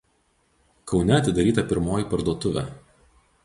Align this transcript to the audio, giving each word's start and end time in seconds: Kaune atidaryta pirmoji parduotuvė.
Kaune 0.93 1.15
atidaryta 1.19 1.67
pirmoji 1.73 2.09
parduotuvė. 2.17 2.69